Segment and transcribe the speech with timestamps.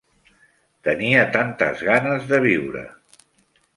[0.87, 2.83] Tenia tantes ganes de viure.